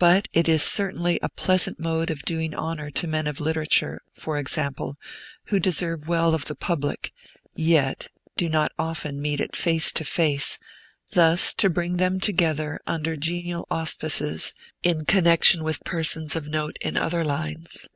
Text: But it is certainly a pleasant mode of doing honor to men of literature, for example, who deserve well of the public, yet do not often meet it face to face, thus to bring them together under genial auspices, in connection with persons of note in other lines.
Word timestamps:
But 0.00 0.26
it 0.32 0.48
is 0.48 0.60
certainly 0.64 1.20
a 1.22 1.28
pleasant 1.28 1.78
mode 1.78 2.10
of 2.10 2.24
doing 2.24 2.52
honor 2.52 2.90
to 2.90 3.06
men 3.06 3.28
of 3.28 3.40
literature, 3.40 4.00
for 4.12 4.36
example, 4.36 4.96
who 5.44 5.60
deserve 5.60 6.08
well 6.08 6.34
of 6.34 6.46
the 6.46 6.56
public, 6.56 7.12
yet 7.54 8.08
do 8.36 8.48
not 8.48 8.72
often 8.76 9.22
meet 9.22 9.38
it 9.38 9.54
face 9.54 9.92
to 9.92 10.04
face, 10.04 10.58
thus 11.12 11.54
to 11.54 11.70
bring 11.70 11.98
them 11.98 12.18
together 12.18 12.80
under 12.88 13.14
genial 13.16 13.68
auspices, 13.70 14.52
in 14.82 15.04
connection 15.04 15.62
with 15.62 15.84
persons 15.84 16.34
of 16.34 16.48
note 16.48 16.76
in 16.80 16.96
other 16.96 17.22
lines. 17.24 17.86